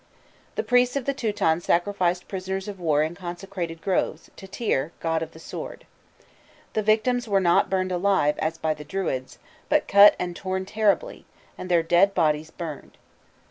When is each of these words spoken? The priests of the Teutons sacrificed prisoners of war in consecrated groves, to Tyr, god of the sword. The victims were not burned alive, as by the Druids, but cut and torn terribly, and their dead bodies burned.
The 0.55 0.63
priests 0.63 0.95
of 0.95 1.05
the 1.05 1.13
Teutons 1.13 1.63
sacrificed 1.65 2.27
prisoners 2.27 2.67
of 2.67 2.79
war 2.79 3.03
in 3.03 3.13
consecrated 3.13 3.83
groves, 3.83 4.31
to 4.35 4.47
Tyr, 4.47 4.91
god 4.99 5.21
of 5.21 5.33
the 5.33 5.39
sword. 5.39 5.85
The 6.73 6.81
victims 6.81 7.27
were 7.27 7.39
not 7.39 7.69
burned 7.69 7.91
alive, 7.91 8.35
as 8.39 8.57
by 8.57 8.73
the 8.73 8.83
Druids, 8.83 9.37
but 9.69 9.87
cut 9.87 10.15
and 10.17 10.35
torn 10.35 10.65
terribly, 10.65 11.27
and 11.55 11.69
their 11.69 11.83
dead 11.83 12.15
bodies 12.15 12.49
burned. 12.49 12.97